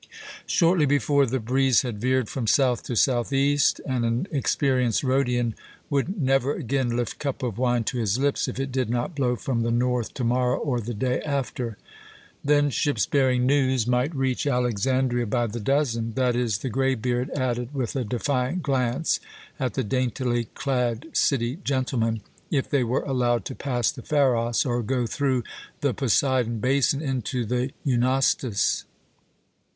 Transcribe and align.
Shortly 0.47 0.87
before 0.87 1.27
the 1.27 1.39
breeze 1.39 1.83
had 1.83 2.01
veered 2.01 2.27
from 2.27 2.47
south 2.47 2.81
to 2.85 2.95
southeast, 2.95 3.79
and 3.85 4.03
an 4.03 4.27
experienced 4.31 5.03
Rhodian 5.03 5.53
would 5.91 6.19
"never 6.19 6.55
again 6.55 6.97
lift 6.97 7.19
cup 7.19 7.43
of 7.43 7.59
wine 7.59 7.83
to 7.83 7.99
his 7.99 8.17
lips" 8.17 8.47
if 8.47 8.59
it 8.59 8.71
did 8.71 8.89
not 8.89 9.15
blow 9.15 9.35
from 9.35 9.61
the 9.61 9.69
north 9.69 10.15
to 10.15 10.23
morrow 10.23 10.57
or 10.57 10.79
the 10.81 10.95
day 10.95 11.21
after. 11.23 11.77
Then 12.43 12.71
ships 12.71 13.05
bearing 13.05 13.45
news 13.45 13.85
might 13.85 14.15
reach 14.15 14.47
Alexandria 14.47 15.27
by 15.27 15.45
the 15.45 15.59
dozen 15.59 16.13
that 16.13 16.35
is, 16.35 16.57
the 16.57 16.69
greybeard 16.69 17.29
added 17.35 17.71
with 17.71 17.95
a 17.95 18.03
defiant 18.03 18.63
glance 18.63 19.19
at 19.59 19.75
the 19.75 19.83
daintily 19.83 20.45
clad 20.55 21.09
city 21.13 21.59
gentleman 21.63 22.23
if 22.49 22.67
they 22.67 22.83
were 22.83 23.03
allowed 23.03 23.45
to 23.45 23.53
pass 23.53 23.91
the 23.91 24.01
Pharos 24.01 24.65
or 24.65 24.81
go 24.81 25.05
through 25.05 25.43
the 25.81 25.93
Poseidon 25.93 26.57
basin 26.59 27.03
into 27.03 27.45
the 27.45 27.69
Eunostus. 27.85 28.85